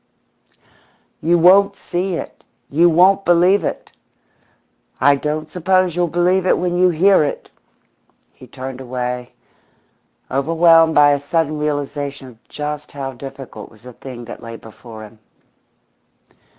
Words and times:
"You 1.21 1.37
won't 1.37 1.75
see 1.75 2.15
it! 2.15 2.43
You 2.71 2.89
won't 2.89 3.23
believe 3.23 3.63
it! 3.63 3.91
I 4.99 5.15
don't 5.15 5.47
suppose 5.47 5.95
you'll 5.95 6.07
believe 6.07 6.47
it 6.47 6.57
when 6.57 6.75
you 6.75 6.89
hear 6.89 7.23
it!" 7.23 7.51
He 8.33 8.47
turned 8.47 8.81
away, 8.81 9.33
overwhelmed 10.31 10.95
by 10.95 11.11
a 11.11 11.19
sudden 11.19 11.59
realisation 11.59 12.27
of 12.29 12.43
just 12.49 12.91
how 12.93 13.11
difficult 13.13 13.69
was 13.69 13.83
the 13.83 13.93
thing 13.93 14.25
that 14.25 14.41
lay 14.41 14.55
before 14.55 15.03
him. 15.03 15.19